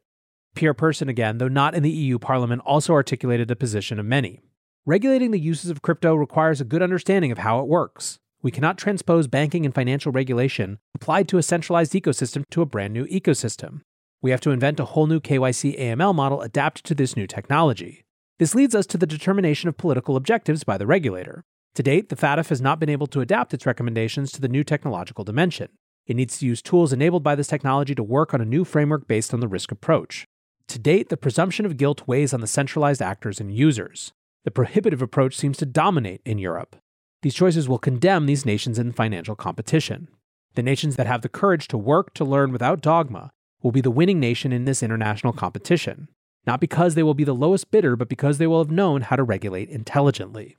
Pierre 0.55 0.75
Person, 0.75 1.09
again, 1.09 1.38
though 1.38 1.49
not 1.49 1.75
in 1.75 1.83
the 1.83 1.91
EU 1.91 2.21
Parliament, 2.21 2.62
also 2.64 2.93
articulated 2.93 3.49
the 3.49 3.57
position 3.57 3.99
of 3.99 4.07
many. 4.07 4.41
Regulating 4.87 5.33
the 5.33 5.41
uses 5.41 5.69
of 5.69 5.83
crypto 5.83 6.14
requires 6.14 6.61
a 6.61 6.64
good 6.64 6.83
understanding 6.83 7.33
of 7.33 7.38
how 7.38 7.59
it 7.59 7.67
works. 7.67 8.21
We 8.41 8.52
cannot 8.52 8.79
transpose 8.79 9.26
banking 9.26 9.64
and 9.64 9.75
financial 9.75 10.12
regulation 10.12 10.79
applied 10.95 11.26
to 11.29 11.38
a 11.38 11.43
centralized 11.43 11.93
ecosystem 11.93 12.45
to 12.50 12.62
a 12.62 12.67
brand 12.67 12.93
new 12.93 13.07
ecosystem. 13.07 13.81
We 14.23 14.31
have 14.31 14.41
to 14.43 14.52
invent 14.52 14.79
a 14.79 14.85
whole 14.85 15.09
new 15.09 15.19
KYC 15.19 15.79
AML 15.81 16.14
model 16.14 16.43
adapted 16.43 16.85
to 16.85 16.95
this 16.95 17.17
new 17.17 17.26
technology. 17.26 18.05
This 18.38 18.55
leads 18.55 18.73
us 18.73 18.87
to 18.87 18.97
the 18.97 19.07
determination 19.07 19.69
of 19.69 19.76
political 19.76 20.14
objectives 20.14 20.62
by 20.62 20.79
the 20.79 20.87
regulator. 20.87 21.43
To 21.75 21.83
date, 21.83 22.09
the 22.09 22.14
FATF 22.14 22.49
has 22.49 22.61
not 22.61 22.79
been 22.79 22.88
able 22.88 23.09
to 23.09 23.21
adapt 23.21 23.52
its 23.52 23.67
recommendations 23.67 24.31
to 24.33 24.41
the 24.41 24.49
new 24.49 24.62
technological 24.62 25.25
dimension. 25.25 25.71
It 26.07 26.14
needs 26.14 26.38
to 26.38 26.47
use 26.47 26.62
tools 26.62 26.93
enabled 26.93 27.25
by 27.25 27.35
this 27.35 27.49
technology 27.49 27.97
to 27.97 28.02
work 28.05 28.33
on 28.33 28.41
a 28.41 28.45
new 28.45 28.64
framework 28.64 29.09
based 29.09 29.35
on 29.35 29.41
the 29.41 29.49
risk 29.49 29.73
approach. 29.73 30.25
To 30.69 30.79
date, 30.79 31.09
the 31.09 31.17
presumption 31.17 31.67
of 31.67 31.76
guilt 31.76 32.07
weighs 32.07 32.33
on 32.33 32.41
the 32.41 32.47
centralized 32.47 33.02
actors 33.02 33.41
and 33.41 33.52
users. 33.52 34.12
The 34.45 34.52
prohibitive 34.52 35.02
approach 35.02 35.37
seems 35.37 35.59
to 35.59 35.67
dominate 35.67 36.21
in 36.25 36.38
Europe. 36.38 36.76
These 37.23 37.35
choices 37.35 37.69
will 37.69 37.79
condemn 37.79 38.26
these 38.26 38.47
nations 38.47 38.79
in 38.79 38.93
financial 38.93 39.35
competition. 39.35 40.09
The 40.55 40.62
nations 40.62 40.95
that 40.95 41.09
have 41.09 41.23
the 41.23 41.29
courage 41.29 41.67
to 41.69 41.79
work 41.79 42.14
to 42.14 42.25
learn 42.25 42.52
without 42.52 42.83
dogma 42.83 43.33
will 43.62 43.73
be 43.73 43.81
the 43.81 43.90
winning 43.90 44.21
nation 44.21 44.52
in 44.52 44.64
this 44.64 44.83
international 44.83 45.33
competition, 45.33 46.09
not 46.47 46.61
because 46.61 46.95
they 46.95 47.02
will 47.02 47.14
be 47.14 47.25
the 47.25 47.35
lowest 47.35 47.71
bidder, 47.71 47.97
but 47.97 48.09
because 48.09 48.38
they 48.38 48.47
will 48.47 48.62
have 48.62 48.71
known 48.71 49.02
how 49.02 49.16
to 49.16 49.23
regulate 49.23 49.69
intelligently. 49.69 50.57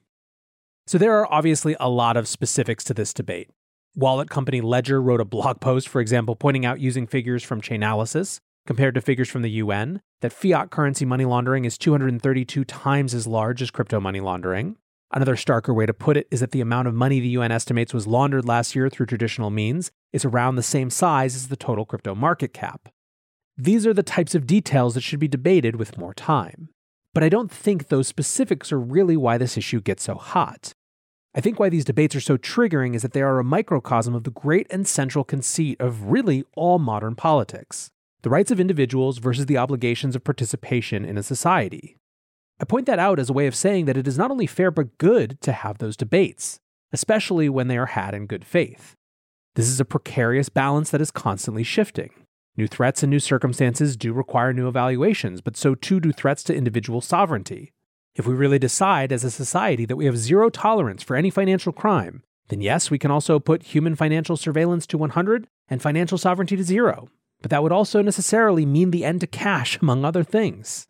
So 0.88 0.98
there 0.98 1.18
are 1.18 1.32
obviously 1.32 1.76
a 1.80 1.90
lot 1.90 2.18
of 2.18 2.28
specifics 2.28 2.84
to 2.86 2.94
this 2.94 3.14
debate. 3.14 3.50
Wallet 3.96 4.30
company 4.30 4.60
Ledger 4.60 5.02
wrote 5.02 5.22
a 5.22 5.26
blog 5.26 5.60
post, 5.60 5.88
for 5.88 6.02
example, 6.02 6.36
pointing 6.36 6.66
out 6.66 6.80
using 6.80 7.06
figures 7.06 7.44
from 7.44 7.62
Chainalysis 7.62 8.40
compared 8.66 8.96
to 8.96 9.02
figures 9.02 9.30
from 9.30 9.44
the 9.44 9.52
UN 9.52 10.02
that 10.22 10.34
fiat 10.34 10.72
currency 10.72 11.06
money 11.06 11.26
laundering 11.26 11.66
is 11.66 11.78
232 11.78 12.64
times 12.64 13.14
as 13.14 13.28
large 13.28 13.62
as 13.62 13.72
crypto 13.72 14.00
money 14.00 14.20
laundering. 14.20 14.78
Another 15.12 15.36
starker 15.36 15.76
way 15.76 15.86
to 15.86 15.94
put 15.94 16.18
it 16.18 16.28
is 16.32 16.40
that 16.40 16.52
the 16.52 16.62
amount 16.62 16.88
of 16.88 16.96
money 16.96 17.20
the 17.20 17.28
UN 17.30 17.52
estimates 17.52 17.94
was 17.94 18.08
laundered 18.08 18.46
last 18.46 18.76
year 18.76 18.90
through 18.90 19.06
traditional 19.06 19.52
means 19.52 19.92
is 20.12 20.26
around 20.26 20.56
the 20.56 20.64
same 20.64 20.90
size 20.90 21.36
as 21.36 21.50
the 21.50 21.56
total 21.56 21.86
crypto 21.86 22.16
market 22.16 22.52
cap. 22.52 22.90
These 23.58 23.86
are 23.86 23.94
the 23.94 24.04
types 24.04 24.34
of 24.36 24.48
details 24.48 24.96
that 24.96 25.02
should 25.02 25.20
be 25.20 25.28
debated 25.28 25.76
with 25.76 25.98
more 25.98 26.14
time. 26.14 26.70
But 27.14 27.24
I 27.24 27.30
don't 27.30 27.52
think 27.52 27.88
those 27.88 28.08
specifics 28.08 28.72
are 28.72 28.80
really 28.80 29.16
why 29.16 29.38
this 29.38 29.58
issue 29.58 29.82
gets 29.82 30.04
so 30.04 30.16
hot. 30.16 30.74
I 31.36 31.42
think 31.42 31.60
why 31.60 31.70
these 31.70 31.86
debates 31.86 32.16
are 32.16 32.22
so 32.22 32.38
triggering 32.38 32.96
is 32.96 33.02
that 33.02 33.14
they 33.14 33.22
are 33.22 33.40
a 33.40 33.44
microcosm 33.44 34.16
of 34.16 34.24
the 34.24 34.32
great 34.32 34.68
and 34.70 34.88
central 34.88 35.24
conceit 35.24 35.80
of 35.80 36.12
really 36.12 36.44
all 36.56 36.80
modern 36.80 37.16
politics 37.16 37.90
the 38.24 38.30
rights 38.30 38.52
of 38.52 38.60
individuals 38.60 39.18
versus 39.18 39.48
the 39.48 39.58
obligations 39.58 40.16
of 40.16 40.24
participation 40.24 41.04
in 41.04 41.18
a 41.18 41.24
society. 41.24 41.98
I 42.60 42.64
point 42.64 42.86
that 42.86 42.98
out 42.98 43.20
as 43.20 43.30
a 43.30 43.34
way 43.34 43.48
of 43.48 43.56
saying 43.56 43.86
that 43.86 43.98
it 43.98 44.08
is 44.08 44.18
not 44.18 44.32
only 44.32 44.48
fair 44.48 44.72
but 44.72 44.98
good 44.98 45.42
to 45.42 45.52
have 45.52 45.78
those 45.78 45.98
debates, 45.98 46.58
especially 46.94 47.50
when 47.50 47.68
they 47.68 47.78
are 47.78 47.88
had 47.88 48.14
in 48.14 48.26
good 48.26 48.46
faith. 48.46 48.96
This 49.56 49.68
is 49.68 49.82
a 49.82 49.86
precarious 49.86 50.48
balance 50.48 50.90
that 50.92 51.02
is 51.02 51.12
constantly 51.12 51.64
shifting. 51.64 52.12
New 52.56 52.68
threats 52.68 53.02
and 53.02 53.10
new 53.10 53.20
circumstances 53.20 53.98
do 53.98 54.14
require 54.14 54.54
new 54.54 54.68
evaluations, 54.68 55.42
but 55.42 55.58
so 55.58 55.74
too 55.74 56.00
do 56.00 56.12
threats 56.12 56.44
to 56.44 56.56
individual 56.56 57.02
sovereignty. 57.02 57.74
If 58.14 58.28
we 58.28 58.36
really 58.36 58.60
decide 58.60 59.12
as 59.12 59.24
a 59.24 59.32
society 59.32 59.86
that 59.86 59.96
we 59.96 60.06
have 60.06 60.18
zero 60.18 60.52
tolerance 60.52 61.02
for 61.02 61.16
any 61.16 61.32
financial 61.32 61.74
crime, 61.74 62.22
then 62.50 62.62
yes, 62.62 62.92
we 62.92 63.00
can 63.00 63.10
also 63.10 63.40
put 63.40 63.64
human 63.64 63.96
financial 63.96 64.38
surveillance 64.38 64.86
to 64.88 65.00
100 65.00 65.48
and 65.68 65.82
financial 65.82 66.20
sovereignty 66.20 66.56
to 66.56 66.64
zero. 66.64 67.10
But 67.42 67.50
that 67.50 67.64
would 67.64 67.72
also 67.72 68.04
necessarily 68.04 68.68
mean 68.68 68.92
the 68.92 69.04
end 69.04 69.22
to 69.22 69.28
cash, 69.28 69.80
among 69.82 70.06
other 70.06 70.24
things. 70.24 70.86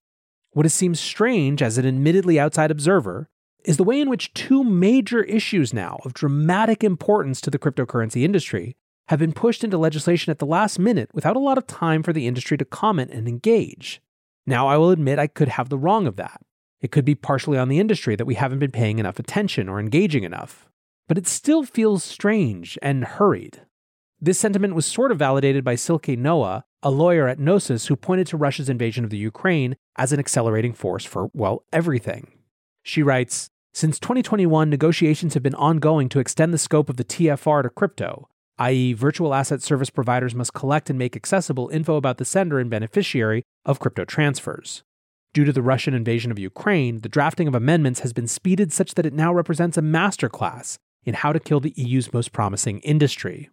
What 0.51 0.69
seems 0.69 0.99
strange 0.99 1.61
as 1.61 1.77
an 1.77 1.85
admittedly 1.85 2.37
outside 2.37 2.71
observer 2.71 3.29
is 3.63 3.77
the 3.77 3.85
way 3.85 4.01
in 4.01 4.09
which 4.09 4.33
two 4.33 4.65
major 4.65 5.23
issues 5.23 5.73
now 5.73 5.99
of 6.03 6.13
dramatic 6.13 6.83
importance 6.83 7.39
to 7.39 7.49
the 7.49 7.57
cryptocurrency 7.57 8.23
industry 8.23 8.75
have 9.07 9.19
been 9.19 9.33
pushed 9.33 9.63
into 9.63 9.77
legislation 9.77 10.31
at 10.31 10.39
the 10.39 10.45
last 10.45 10.79
minute 10.79 11.09
without 11.13 11.35
a 11.35 11.39
lot 11.39 11.57
of 11.57 11.67
time 11.67 12.03
for 12.03 12.13
the 12.13 12.27
industry 12.27 12.57
to 12.57 12.65
comment 12.65 13.11
and 13.11 13.27
engage. 13.27 14.01
Now, 14.45 14.67
I 14.67 14.77
will 14.77 14.91
admit 14.91 15.19
I 15.19 15.27
could 15.27 15.49
have 15.49 15.69
the 15.69 15.77
wrong 15.77 16.07
of 16.07 16.15
that. 16.17 16.41
It 16.81 16.91
could 16.91 17.05
be 17.05 17.15
partially 17.15 17.57
on 17.57 17.69
the 17.69 17.79
industry 17.79 18.15
that 18.15 18.25
we 18.25 18.35
haven't 18.35 18.59
been 18.59 18.71
paying 18.71 18.99
enough 18.99 19.19
attention 19.19 19.69
or 19.69 19.79
engaging 19.79 20.23
enough. 20.23 20.69
But 21.07 21.17
it 21.17 21.27
still 21.27 21.63
feels 21.63 22.03
strange 22.03 22.77
and 22.81 23.03
hurried. 23.03 23.61
This 24.19 24.39
sentiment 24.39 24.75
was 24.75 24.85
sort 24.85 25.11
of 25.11 25.19
validated 25.19 25.63
by 25.63 25.75
Silke 25.75 26.09
Noah, 26.09 26.63
a 26.81 26.89
lawyer 26.89 27.27
at 27.27 27.39
Gnosis 27.39 27.87
who 27.87 27.95
pointed 27.95 28.27
to 28.27 28.37
Russia's 28.37 28.69
invasion 28.69 29.03
of 29.03 29.09
the 29.09 29.17
Ukraine 29.17 29.75
as 29.97 30.11
an 30.11 30.19
accelerating 30.19 30.73
force 30.73 31.05
for, 31.05 31.29
well, 31.33 31.63
everything. 31.71 32.31
She 32.83 33.03
writes 33.03 33.49
Since 33.73 33.99
2021, 33.99 34.69
negotiations 34.69 35.33
have 35.33 35.43
been 35.43 35.55
ongoing 35.55 36.09
to 36.09 36.19
extend 36.19 36.53
the 36.53 36.57
scope 36.57 36.89
of 36.89 36.97
the 36.97 37.03
TFR 37.03 37.63
to 37.63 37.69
crypto, 37.69 38.29
i.e., 38.59 38.93
virtual 38.93 39.33
asset 39.33 39.61
service 39.61 39.89
providers 39.89 40.35
must 40.35 40.53
collect 40.53 40.89
and 40.89 40.99
make 40.99 41.15
accessible 41.15 41.69
info 41.69 41.95
about 41.95 42.17
the 42.17 42.25
sender 42.25 42.59
and 42.59 42.69
beneficiary 42.69 43.43
of 43.65 43.79
crypto 43.79 44.05
transfers. 44.05 44.83
Due 45.33 45.45
to 45.45 45.51
the 45.51 45.63
Russian 45.63 45.95
invasion 45.95 46.31
of 46.31 46.37
Ukraine, 46.37 47.01
the 47.01 47.09
drafting 47.09 47.47
of 47.47 47.55
amendments 47.55 48.01
has 48.01 48.13
been 48.13 48.27
speeded 48.27 48.71
such 48.71 48.93
that 48.93 49.05
it 49.05 49.13
now 49.13 49.33
represents 49.33 49.77
a 49.77 49.81
masterclass 49.81 50.77
in 51.03 51.15
how 51.15 51.33
to 51.33 51.39
kill 51.39 51.59
the 51.59 51.73
EU's 51.75 52.13
most 52.13 52.31
promising 52.31 52.79
industry. 52.79 53.49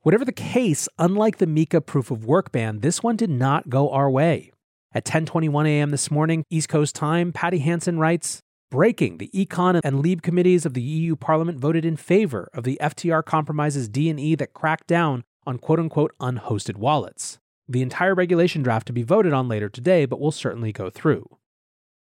Whatever 0.00 0.24
the 0.24 0.32
case, 0.32 0.88
unlike 0.98 1.36
the 1.36 1.46
MiCA 1.46 1.84
proof 1.84 2.10
of 2.10 2.24
work 2.24 2.50
ban, 2.50 2.80
this 2.80 3.02
one 3.02 3.16
did 3.16 3.30
not 3.30 3.68
go 3.68 3.90
our 3.90 4.10
way. 4.10 4.50
At 4.94 5.04
10:21 5.04 5.66
a.m. 5.66 5.90
this 5.90 6.10
morning, 6.10 6.44
East 6.50 6.68
Coast 6.68 6.94
time, 6.94 7.32
Patty 7.32 7.58
Hansen 7.58 7.98
writes, 7.98 8.40
Breaking, 8.72 9.18
the 9.18 9.30
Econ 9.34 9.82
and 9.84 10.02
Libe 10.02 10.22
committees 10.22 10.64
of 10.64 10.72
the 10.72 10.80
EU 10.80 11.14
Parliament 11.14 11.58
voted 11.58 11.84
in 11.84 11.94
favor 11.94 12.48
of 12.54 12.64
the 12.64 12.78
FTR 12.80 13.22
compromises 13.22 13.86
D&E 13.86 14.34
that 14.36 14.54
cracked 14.54 14.86
down 14.86 15.24
on 15.46 15.58
quote-unquote 15.58 16.14
unhosted 16.20 16.78
wallets. 16.78 17.38
The 17.68 17.82
entire 17.82 18.14
regulation 18.14 18.62
draft 18.62 18.86
to 18.86 18.94
be 18.94 19.02
voted 19.02 19.34
on 19.34 19.46
later 19.46 19.68
today, 19.68 20.06
but 20.06 20.18
will 20.18 20.30
certainly 20.30 20.72
go 20.72 20.88
through. 20.88 21.36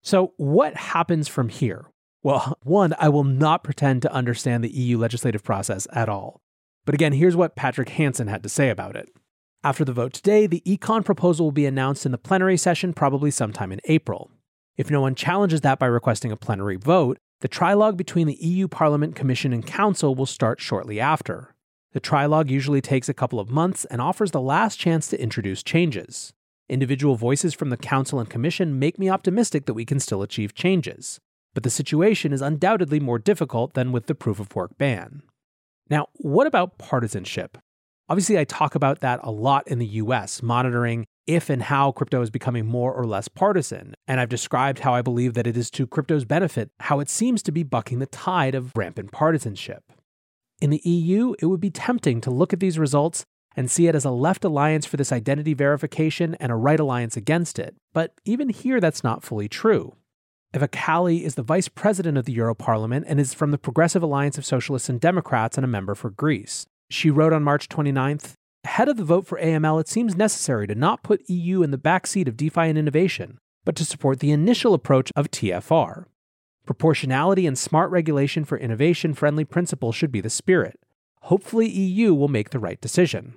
So, 0.02 0.34
what 0.36 0.76
happens 0.76 1.26
from 1.26 1.48
here? 1.48 1.86
Well, 2.22 2.58
one, 2.64 2.94
I 2.98 3.08
will 3.08 3.24
not 3.24 3.64
pretend 3.64 4.02
to 4.02 4.12
understand 4.12 4.62
the 4.62 4.70
EU 4.70 4.98
legislative 4.98 5.42
process 5.42 5.86
at 5.94 6.10
all. 6.10 6.42
But 6.84 6.94
again, 6.94 7.14
here's 7.14 7.34
what 7.34 7.56
Patrick 7.56 7.88
Hansen 7.88 8.28
had 8.28 8.42
to 8.42 8.50
say 8.50 8.68
about 8.68 8.94
it. 8.94 9.08
After 9.64 9.86
the 9.86 9.94
vote 9.94 10.12
today, 10.12 10.46
the 10.46 10.62
econ 10.66 11.02
proposal 11.02 11.46
will 11.46 11.52
be 11.52 11.64
announced 11.64 12.04
in 12.04 12.12
the 12.12 12.18
plenary 12.18 12.58
session 12.58 12.92
probably 12.92 13.30
sometime 13.30 13.72
in 13.72 13.80
April. 13.84 14.30
If 14.78 14.92
no 14.92 15.00
one 15.00 15.16
challenges 15.16 15.62
that 15.62 15.80
by 15.80 15.86
requesting 15.86 16.30
a 16.30 16.36
plenary 16.36 16.76
vote, 16.76 17.18
the 17.40 17.48
trilogue 17.48 17.96
between 17.96 18.28
the 18.28 18.38
EU 18.40 18.68
Parliament, 18.68 19.16
Commission, 19.16 19.52
and 19.52 19.66
Council 19.66 20.14
will 20.14 20.24
start 20.24 20.60
shortly 20.60 21.00
after. 21.00 21.56
The 21.92 22.00
trilogue 22.00 22.48
usually 22.48 22.80
takes 22.80 23.08
a 23.08 23.14
couple 23.14 23.40
of 23.40 23.50
months 23.50 23.84
and 23.86 24.00
offers 24.00 24.30
the 24.30 24.40
last 24.40 24.78
chance 24.78 25.08
to 25.08 25.20
introduce 25.20 25.64
changes. 25.64 26.32
Individual 26.68 27.16
voices 27.16 27.54
from 27.54 27.70
the 27.70 27.76
Council 27.76 28.20
and 28.20 28.30
Commission 28.30 28.78
make 28.78 29.00
me 29.00 29.10
optimistic 29.10 29.66
that 29.66 29.74
we 29.74 29.84
can 29.84 29.98
still 29.98 30.22
achieve 30.22 30.54
changes, 30.54 31.18
but 31.54 31.64
the 31.64 31.70
situation 31.70 32.32
is 32.32 32.42
undoubtedly 32.42 33.00
more 33.00 33.18
difficult 33.18 33.74
than 33.74 33.90
with 33.90 34.06
the 34.06 34.14
proof 34.14 34.38
of 34.38 34.54
work 34.54 34.78
ban. 34.78 35.22
Now, 35.90 36.06
what 36.12 36.46
about 36.46 36.78
partisanship? 36.78 37.58
Obviously, 38.08 38.38
I 38.38 38.44
talk 38.44 38.76
about 38.76 39.00
that 39.00 39.18
a 39.24 39.32
lot 39.32 39.66
in 39.66 39.80
the 39.80 39.86
US, 39.86 40.40
monitoring 40.40 41.04
if 41.28 41.50
and 41.50 41.62
how 41.62 41.92
crypto 41.92 42.22
is 42.22 42.30
becoming 42.30 42.66
more 42.66 42.92
or 42.92 43.06
less 43.06 43.28
partisan, 43.28 43.94
and 44.08 44.18
I've 44.18 44.30
described 44.30 44.80
how 44.80 44.94
I 44.94 45.02
believe 45.02 45.34
that 45.34 45.46
it 45.46 45.56
is 45.56 45.70
to 45.72 45.86
crypto's 45.86 46.24
benefit 46.24 46.70
how 46.80 46.98
it 46.98 47.10
seems 47.10 47.42
to 47.44 47.52
be 47.52 47.62
bucking 47.62 47.98
the 47.98 48.06
tide 48.06 48.54
of 48.54 48.72
rampant 48.74 49.12
partisanship. 49.12 49.84
In 50.60 50.70
the 50.70 50.80
EU, 50.82 51.34
it 51.38 51.46
would 51.46 51.60
be 51.60 51.70
tempting 51.70 52.20
to 52.22 52.30
look 52.30 52.52
at 52.52 52.60
these 52.60 52.78
results 52.78 53.24
and 53.54 53.70
see 53.70 53.86
it 53.86 53.94
as 53.94 54.04
a 54.04 54.10
left 54.10 54.44
alliance 54.44 54.86
for 54.86 54.96
this 54.96 55.12
identity 55.12 55.52
verification 55.52 56.34
and 56.36 56.50
a 56.50 56.56
right 56.56 56.80
alliance 56.80 57.16
against 57.16 57.58
it, 57.58 57.76
but 57.92 58.14
even 58.24 58.48
here 58.48 58.80
that's 58.80 59.04
not 59.04 59.22
fully 59.22 59.48
true. 59.48 59.94
Eva 60.54 60.66
Kaili 60.66 61.22
is 61.22 61.34
the 61.34 61.42
vice 61.42 61.68
president 61.68 62.16
of 62.16 62.24
the 62.24 62.32
Euro 62.32 62.54
Parliament 62.54 63.04
and 63.06 63.20
is 63.20 63.34
from 63.34 63.50
the 63.50 63.58
Progressive 63.58 64.02
Alliance 64.02 64.38
of 64.38 64.46
Socialists 64.46 64.88
and 64.88 64.98
Democrats 64.98 65.58
and 65.58 65.64
a 65.64 65.68
member 65.68 65.94
for 65.94 66.08
Greece. 66.08 66.66
She 66.88 67.10
wrote 67.10 67.34
on 67.34 67.44
March 67.44 67.68
29th 67.68 68.32
Ahead 68.64 68.88
of 68.88 68.96
the 68.96 69.04
vote 69.04 69.26
for 69.26 69.40
AML, 69.40 69.80
it 69.80 69.88
seems 69.88 70.16
necessary 70.16 70.66
to 70.66 70.74
not 70.74 71.02
put 71.02 71.28
EU 71.28 71.62
in 71.62 71.70
the 71.70 71.78
backseat 71.78 72.28
of 72.28 72.36
DeFi 72.36 72.62
and 72.62 72.78
innovation, 72.78 73.38
but 73.64 73.76
to 73.76 73.84
support 73.84 74.20
the 74.20 74.30
initial 74.30 74.74
approach 74.74 75.12
of 75.16 75.30
TFR. 75.30 76.04
Proportionality 76.66 77.46
and 77.46 77.58
smart 77.58 77.90
regulation 77.90 78.44
for 78.44 78.58
innovation 78.58 79.14
friendly 79.14 79.44
principles 79.44 79.94
should 79.94 80.12
be 80.12 80.20
the 80.20 80.30
spirit. 80.30 80.78
Hopefully, 81.22 81.68
EU 81.68 82.14
will 82.14 82.28
make 82.28 82.50
the 82.50 82.58
right 82.58 82.80
decision. 82.80 83.34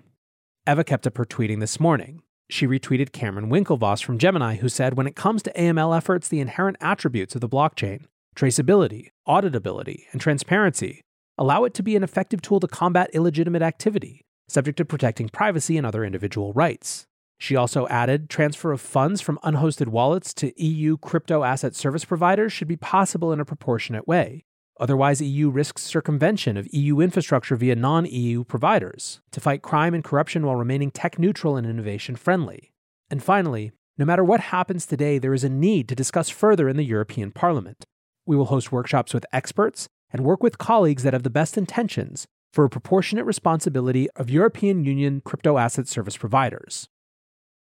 Eva 0.68 0.84
kept 0.84 1.08
up 1.08 1.18
her 1.18 1.25
tweeting 1.25 1.60
this 1.60 1.80
morning. 1.80 2.22
She 2.50 2.68
retweeted 2.68 3.13
Cameron 3.13 3.50
Winklevoss 3.50 4.04
from 4.04 4.18
Gemini, 4.18 4.58
who 4.58 4.70
said 4.70 4.96
when 4.96 5.08
it 5.08 5.16
comes 5.16 5.42
to 5.44 5.54
AML 5.54 5.96
efforts, 5.96 6.28
the 6.28 6.42
inherent 6.42 6.78
attributes 6.82 7.36
of 7.36 7.42
the 7.42 7.50
blockchain 7.50 8.06
traceability, 8.36 9.10
auditability, 9.28 10.04
and 10.12 10.22
transparency 10.22 11.01
allow 11.38 11.63
it 11.63 11.74
to 11.74 11.84
be 11.84 11.96
an 11.96 12.04
effective 12.04 12.42
tool 12.42 12.60
to 12.60 12.68
combat 12.68 13.10
illegitimate 13.13 13.62
activity, 13.62 14.25
subject 14.51 14.77
to 14.77 14.86
protecting 14.86 15.29
privacy 15.29 15.77
and 15.77 15.88
other 15.88 16.03
individual 16.03 16.53
rights. 16.53 17.08
She 17.39 17.55
also 17.55 17.88
added 17.88 18.29
transfer 18.29 18.72
of 18.72 18.81
funds 18.81 19.20
from 19.20 19.39
unhosted 19.43 19.88
wallets 19.88 20.34
to 20.36 20.63
EU 20.63 20.98
crypto 20.98 21.43
asset 21.43 21.74
service 21.74 22.05
providers 22.05 22.53
should 22.53 22.67
be 22.67 22.77
possible 22.77 23.34
in 23.34 23.39
a 23.39 23.46
proportionate 23.46 24.08
way. 24.08 24.46
Otherwise, 24.79 25.22
EU 25.22 25.50
risks 25.50 25.81
circumvention 25.81 26.58
of 26.58 26.67
EU 26.72 27.00
infrastructure 27.00 27.55
via 27.55 27.75
non 27.75 28.05
EU 28.05 28.43
providers 28.43 29.22
to 29.31 29.39
fight 29.39 29.62
crime 29.62 29.93
and 29.93 30.03
corruption 30.03 30.46
while 30.46 30.55
remaining 30.55 30.91
tech 30.91 31.17
neutral 31.17 31.55
and 31.55 31.65
innovation 31.65 32.15
friendly. 32.15 32.72
And 33.10 33.24
finally, 33.24 33.72
no 33.98 34.05
matter 34.05 34.24
what 34.24 34.39
happens 34.39 34.86
today, 34.86 35.17
there 35.17 35.34
is 35.34 35.43
a 35.43 35.50
need 35.50 35.88
to 35.89 35.96
discuss 35.96 36.29
further 36.29 36.70
in 36.70 36.77
the 36.77 36.84
European 36.84 37.31
Parliament. 37.31 37.86
We 38.25 38.36
will 38.36 38.46
host 38.46 38.72
workshops 38.72 39.13
with 39.13 39.25
experts 39.34 39.88
and 40.12 40.24
work 40.24 40.43
with 40.43 40.58
colleagues 40.58 41.03
that 41.03 41.13
have 41.13 41.24
the 41.24 41.29
best 41.29 41.58
intentions 41.58 42.27
for 42.51 42.65
a 42.65 42.70
proportionate 42.70 43.25
responsibility 43.25 44.10
of 44.12 44.29
European 44.29 44.84
Union 44.84 45.22
crypto 45.24 45.58
asset 45.58 45.88
service 45.88 46.17
providers. 46.17 46.89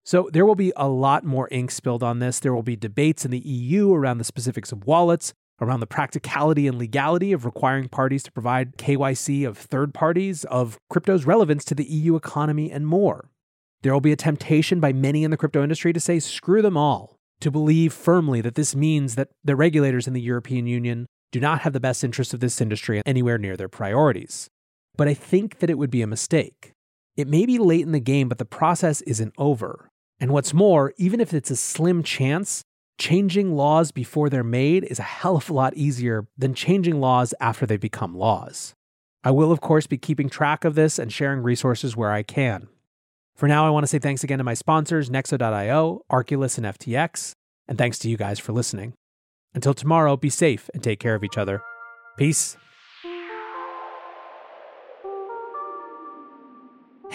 So 0.04 0.30
there 0.32 0.46
will 0.46 0.54
be 0.54 0.72
a 0.76 0.88
lot 0.88 1.24
more 1.24 1.48
ink 1.50 1.72
spilled 1.72 2.04
on 2.04 2.20
this. 2.20 2.38
There 2.38 2.54
will 2.54 2.62
be 2.62 2.76
debates 2.76 3.24
in 3.24 3.32
the 3.32 3.40
EU 3.40 3.92
around 3.92 4.18
the 4.18 4.24
specifics 4.24 4.70
of 4.70 4.86
wallets, 4.86 5.34
around 5.60 5.80
the 5.80 5.86
practicality 5.86 6.68
and 6.68 6.78
legality 6.78 7.32
of 7.32 7.44
requiring 7.44 7.88
parties 7.88 8.22
to 8.22 8.32
provide 8.32 8.76
KYC 8.76 9.46
of 9.46 9.58
third 9.58 9.92
parties, 9.92 10.44
of 10.44 10.78
crypto's 10.88 11.26
relevance 11.26 11.64
to 11.64 11.74
the 11.74 11.84
EU 11.84 12.14
economy, 12.14 12.70
and 12.70 12.86
more. 12.86 13.30
There 13.82 13.92
will 13.92 14.00
be 14.00 14.12
a 14.12 14.16
temptation 14.16 14.78
by 14.78 14.92
many 14.92 15.24
in 15.24 15.32
the 15.32 15.36
crypto 15.36 15.62
industry 15.62 15.92
to 15.92 16.00
say, 16.00 16.20
screw 16.20 16.62
them 16.62 16.76
all, 16.76 17.16
to 17.40 17.50
believe 17.50 17.92
firmly 17.92 18.40
that 18.42 18.54
this 18.54 18.76
means 18.76 19.16
that 19.16 19.30
the 19.42 19.56
regulators 19.56 20.06
in 20.06 20.12
the 20.12 20.20
European 20.20 20.68
Union 20.68 21.06
do 21.32 21.40
not 21.40 21.62
have 21.62 21.72
the 21.72 21.80
best 21.80 22.04
interests 22.04 22.32
of 22.32 22.40
this 22.40 22.60
industry 22.60 23.02
anywhere 23.04 23.38
near 23.38 23.56
their 23.56 23.68
priorities 23.68 24.48
but 24.96 25.08
I 25.08 25.14
think 25.14 25.58
that 25.58 25.70
it 25.70 25.78
would 25.78 25.90
be 25.90 26.02
a 26.02 26.06
mistake. 26.06 26.72
It 27.16 27.28
may 27.28 27.46
be 27.46 27.58
late 27.58 27.82
in 27.82 27.92
the 27.92 28.00
game, 28.00 28.28
but 28.28 28.38
the 28.38 28.44
process 28.44 29.00
isn't 29.02 29.34
over. 29.38 29.88
And 30.20 30.30
what's 30.30 30.54
more, 30.54 30.92
even 30.96 31.20
if 31.20 31.32
it's 31.32 31.50
a 31.50 31.56
slim 31.56 32.02
chance, 32.02 32.62
changing 32.98 33.54
laws 33.54 33.90
before 33.90 34.28
they're 34.28 34.44
made 34.44 34.84
is 34.84 34.98
a 34.98 35.02
hell 35.02 35.36
of 35.36 35.50
a 35.50 35.52
lot 35.52 35.74
easier 35.74 36.26
than 36.36 36.54
changing 36.54 37.00
laws 37.00 37.34
after 37.40 37.66
they 37.66 37.76
become 37.76 38.16
laws. 38.16 38.74
I 39.24 39.30
will, 39.30 39.50
of 39.50 39.60
course, 39.60 39.86
be 39.86 39.98
keeping 39.98 40.28
track 40.28 40.64
of 40.64 40.74
this 40.74 40.98
and 40.98 41.12
sharing 41.12 41.42
resources 41.42 41.96
where 41.96 42.12
I 42.12 42.22
can. 42.22 42.68
For 43.34 43.48
now, 43.48 43.66
I 43.66 43.70
want 43.70 43.84
to 43.84 43.88
say 43.88 43.98
thanks 43.98 44.24
again 44.24 44.38
to 44.38 44.44
my 44.44 44.54
sponsors, 44.54 45.10
Nexo.io, 45.10 46.02
Arculus, 46.10 46.56
and 46.56 46.66
FTX, 46.66 47.32
and 47.68 47.76
thanks 47.76 47.98
to 47.98 48.08
you 48.08 48.16
guys 48.16 48.38
for 48.38 48.52
listening. 48.52 48.94
Until 49.52 49.74
tomorrow, 49.74 50.16
be 50.16 50.30
safe 50.30 50.70
and 50.72 50.82
take 50.82 51.00
care 51.00 51.14
of 51.14 51.24
each 51.24 51.36
other. 51.36 51.60
Peace. 52.16 52.56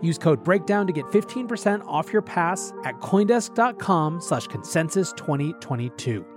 Use 0.00 0.18
code 0.18 0.44
BREAKDOWN 0.44 0.86
to 0.86 0.92
get 0.92 1.06
15% 1.06 1.86
off 1.86 2.12
your 2.12 2.22
pass 2.22 2.72
at 2.84 3.00
Coindesk.com 3.00 4.20
slash 4.20 4.46
consensus 4.48 5.12
2022. 5.16 6.33